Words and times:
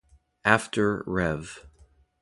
After 0.45 1.03
Rev. 1.05 1.67